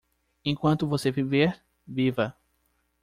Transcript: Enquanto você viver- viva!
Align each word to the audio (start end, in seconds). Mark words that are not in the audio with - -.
Enquanto 0.45 0.87
você 0.87 1.11
viver- 1.11 1.63
viva! 1.87 2.35